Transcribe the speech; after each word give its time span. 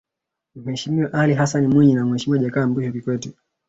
Mheshimiwa 0.55 1.13
Alli 1.13 1.33
Hassani 1.33 1.67
Mwinyi 1.67 1.95
na 1.95 2.05
Mheshimiwa 2.05 2.43
Jakaya 2.43 2.67
Mrisho 2.67 2.91
Kikwete 2.91 3.33